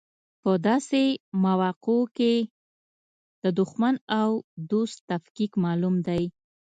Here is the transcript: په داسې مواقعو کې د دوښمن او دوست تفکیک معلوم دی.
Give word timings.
په 0.41 0.51
داسې 0.67 1.03
مواقعو 1.43 1.99
کې 2.17 2.33
د 3.43 3.45
دوښمن 3.57 3.95
او 4.19 4.29
دوست 4.71 4.97
تفکیک 5.09 5.51
معلوم 5.63 5.95
دی. 6.07 6.23